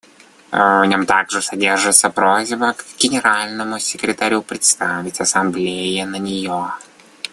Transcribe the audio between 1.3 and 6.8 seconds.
содержится просьба к Генеральному секретарю представить Ассамблее на ее.